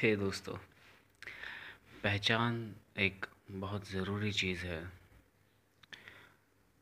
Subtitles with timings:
[0.00, 0.54] हे दोस्तों,
[2.02, 4.92] पहचान एक बहुत ज़रूरी चीज़ है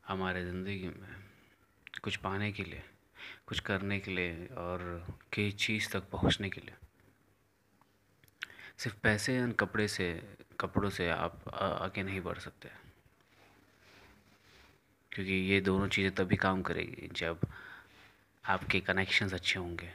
[0.07, 1.15] हमारे ज़िंदगी में।
[2.03, 2.83] कुछ पाने के लिए,
[3.47, 6.75] कुछ करने के लिए और किसी चीज़ तक पहुँचने के लिए।
[8.77, 12.69] सिर्फ़ पैसे और कपड़े से, कपड़ों से आप आगे नहीं बढ़ सकते।
[15.11, 17.39] क्योंकि ये दोनों चीज़ें तभी काम करेगी जब
[18.45, 19.91] आपके कनेक्शंस अच्छे होंगे।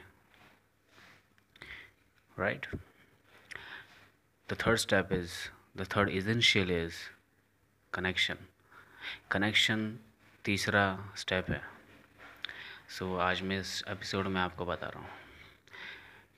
[2.39, 2.83] Right right?
[4.49, 5.33] The third step is
[5.75, 6.95] the third essential is
[7.93, 8.37] connection.
[9.29, 9.81] Connection
[10.45, 10.83] तीसरा
[11.17, 11.61] स्टेप है।
[12.89, 15.09] सो so, आज मैं इस एपिसोड में आपको बता रहा हूँ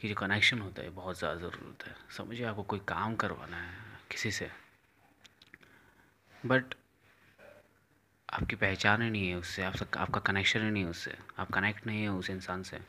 [0.01, 3.73] कि जो कनेक्शन होता है बहुत ज़्यादा ज़रूरत है। समझिए आपको कोई काम करवाना है
[4.11, 4.49] किसी से।
[6.45, 6.75] बट
[8.33, 11.87] आपकी पहचान ही नहीं है उससे आप आपका कनेक्शन ही नहीं है उससे। आप कनेक्ट
[11.87, 12.79] नहीं है उस इंसान से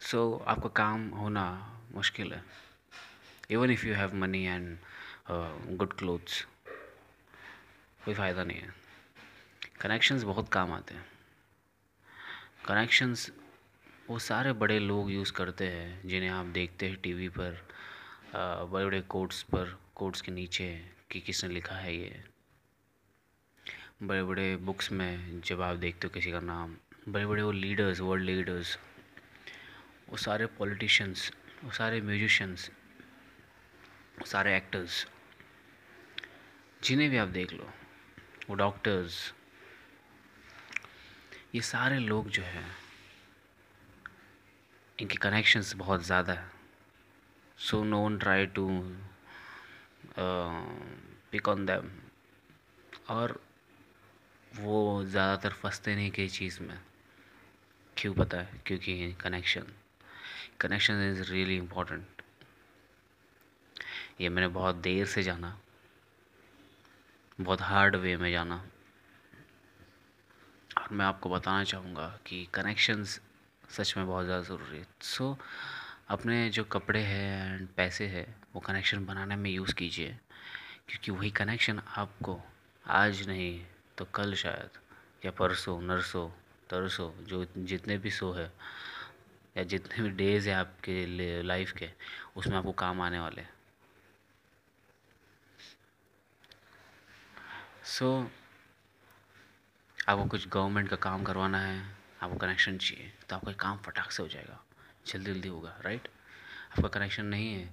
[0.00, 1.48] सो। So, आपका काम होना
[1.94, 2.42] मुश्किल है।
[3.50, 4.76] Even if you have money and
[5.78, 6.42] good clothes
[8.04, 8.74] कोई फ़ायदा नहीं है।
[9.80, 11.04] कनेक्शंस बहुत काम आते हैं।
[12.66, 13.30] कनेक्शंस
[14.08, 17.60] वो सारे बड़े लोग यूज़ करते हैं, जिन्हें आप देखते हैं टीवी पर
[18.34, 20.68] बड़े बड़े कोट्स पर कोट्स के नीचे
[21.10, 22.22] कि किसने लिखा है ये।
[24.02, 26.76] बड़े बड़े बुक्स में जब आप देखते हो किसी का नाम
[27.08, 28.76] बड़े बड़े वो लीडर्स वर्ल्ड लीडर्स
[30.10, 31.30] वो सारे पॉलिटिशियंस
[31.64, 32.70] वो सारे म्यूजिशंस
[34.24, 35.06] सारे एक्टर्स
[36.80, 37.68] जिन्हें भी आप देख लो,
[38.48, 39.32] वो डॉक्टर्स
[41.54, 42.70] ये सारे लोग जो हैं,
[44.98, 46.50] इनके कनेक्शंस बहुत ज़्यादा है।
[47.58, 48.68] So no one try to
[51.32, 51.90] pick on them
[53.10, 53.40] और
[54.52, 56.78] वो ज़्यादातर फंसते नहीं किसी चीज़ में।
[57.96, 58.60] क्यों पता है?
[58.66, 59.72] क्योंकि connection
[60.60, 62.15] connection is really important
[64.18, 65.56] ये मैंने बहुत देर से जाना।
[67.38, 68.56] बहुत हार्ड वे में जाना।
[70.76, 73.20] और मैं आपको बताना चाहूँगा कि कनेक्शंस
[73.70, 75.38] सच में बहुत ज़्यादा ज़रूरी है। सो so,
[76.08, 80.16] अपने जो कपड़े हैं एंड पैसे हैं वो कनेक्शन बनाने में यूज़ कीजिए।
[80.88, 82.40] क्योंकि वही कनेक्शन आपको
[82.84, 83.60] आज नहीं
[83.98, 84.78] तो कल शायद
[85.24, 86.28] या परसों नरसों
[86.70, 88.50] तरसों जो जितने भी सो है
[89.56, 91.88] या जितने भी डेज़ हैं आपके लाइफ के
[92.36, 93.50] उसमें आपको काम आने वाले हैं।
[97.86, 98.30] सो so,
[100.08, 101.80] आपको कुछ गवर्नमेंट का काम करवाना है
[102.22, 104.58] आपको कनेक्शन चाहिए तो आपका काम फटाक से हो जाएगा।
[105.06, 106.08] जल्दी जल्दी होगा राइट
[106.70, 107.68] आपका कनेक्शन नहीं है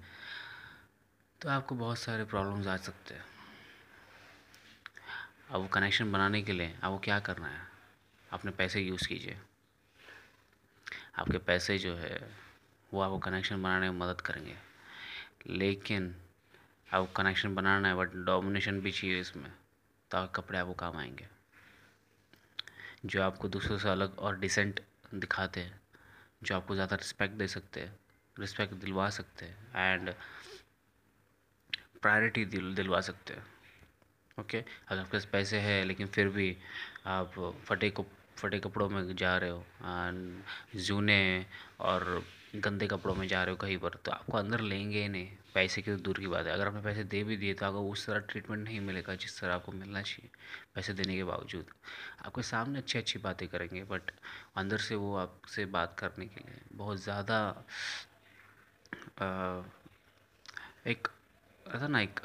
[1.42, 3.24] तो आपको बहुत सारे प्रॉब्लम्स आ सकते हैं।
[5.50, 7.62] अब वो कनेक्शन बनाने के लिए आपको क्या करना है?
[8.32, 9.38] अपने पैसे यूज़ कीजिए।
[11.18, 12.22] आपके पैसे जो है
[12.92, 14.56] वो आपको कनेक्शन बनाने में मदद करेंगे।
[15.50, 16.16] लेकिन
[16.90, 19.52] आपको कनेक्शन बनाना है बट डोमिनेशन भी चाहिए इसमें।
[20.14, 21.28] ताकि कपड़े आपको काम आएँगे
[23.06, 24.80] जो आपको दूसरों से अलग और डिसेंट
[25.14, 25.82] दिखाते हैं,
[26.44, 28.00] जो आपको ज़्यादा रिस्पेक्ट दे सकते हैं
[28.40, 30.14] रिस्पेक्ट दिलवा सकते हैं एंड
[32.02, 33.46] प्रायोरिटी दिल, दिलवा सकते हैं
[34.40, 34.72] ओके okay?
[34.88, 36.58] अगर आपके पास पैसे हैं, लेकिन फिर भी
[37.06, 38.06] आप फटे को,
[38.38, 39.66] फटे कपड़ों में जा रहे हो
[40.76, 41.46] जूने
[41.80, 45.28] और गंदे कपड़ों में जा रहे हो कहीं पर तो आपको अंदर लेंगे ही नहीं।
[45.54, 47.82] पैसे की तो दूर की बात है। अगर आपने पैसे दे भी दिए तो आपको
[47.92, 50.30] उस तरह ट्रीटमेंट नहीं मिलेगा जिस तरह आपको मिलना चाहिए,
[50.76, 51.66] पैसे देने के बावजूद।
[52.26, 54.12] आपके सामने अच्छी अच्छी बातें करेंगे बट
[54.58, 57.40] अंदर से वो आपसे बात करने के लिए बहुत ज़्यादा
[60.88, 61.08] एक
[61.66, 62.20] ऐसा ना एक,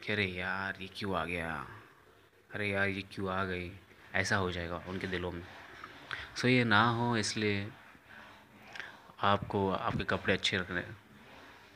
[0.00, 1.54] कि अरे यार, ये क्यों आ गया?
[2.50, 3.70] अरे यार, ये क्यों आ गई?
[4.14, 5.42] ऐसा हो जाएगा उनके दिलों में।
[6.36, 7.66] सो ये ना हो, इसलिए
[9.24, 10.84] आपको, आपके कपड़े अच्छे रखने।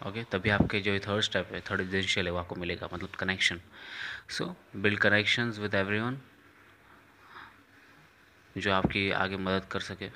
[0.09, 3.61] ओके तभी आपके जो थर्ड स्टेप है थर्ड एजेंशियल है, वो आपको मिलेगा मतलब connection
[4.29, 6.19] so build connections with everyone
[8.59, 10.11] जो आपकी आगे मदद कर सके।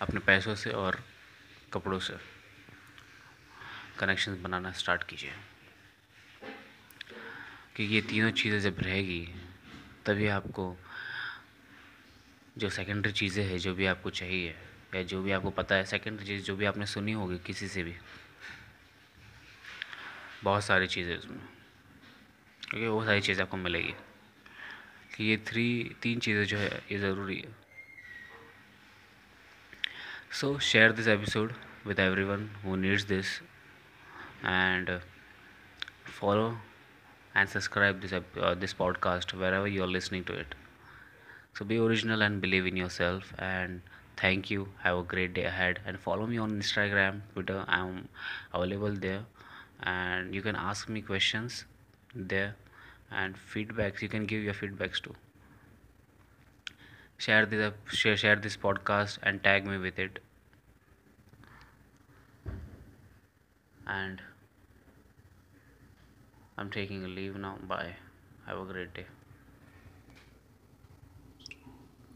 [0.00, 1.04] अपने पैसों से और
[1.72, 2.14] कपड़ों से।
[3.98, 5.32] कनेक्शंस बनाना स्टार्ट कीजिए।
[7.76, 9.34] क्योंकि ये तीनों चीज़ें जब रहेगी,
[10.06, 10.76] तभी आपको
[12.58, 14.54] जो सेकेंडरी चीज़ें हैं, जो भी आपको चाहिए
[14.94, 17.82] या जो भी आपको पता है सेकेंड चीज़ जो भी आपने सुनी होगी किसी से
[17.82, 17.94] भी।
[20.44, 21.38] बहुत सारी चीज़ें उसमें।
[22.70, 23.94] क्योंकि वो सारी चीज़ें आपको मिलेगी।
[25.16, 27.56] कि ये थ्री तीन चीज़ें जो है, ये ज़रूरी है।
[30.32, 31.52] So share this episode
[31.86, 33.42] with everyone who needs this
[34.44, 35.00] and
[36.20, 36.62] follow
[37.36, 40.54] and subscribe this this podcast wherever you are listening to it
[41.58, 43.80] so, be original and believe in yourself and
[44.16, 44.68] thank you.
[44.82, 45.80] Have a great day ahead.
[45.86, 47.64] And follow me on instagram twitter.
[47.68, 48.08] I'm
[48.52, 49.24] available there.
[49.82, 51.64] And you can ask me questions
[52.14, 52.56] there.
[53.10, 54.02] And feedbacks.
[54.02, 55.14] You can give your feedbacks too.
[57.18, 60.18] Share this share, share this podcast and tag me with it.
[63.86, 64.20] And
[66.56, 67.56] i'm taking a leave now.
[67.68, 67.96] Bye.
[68.46, 69.06] Have a great day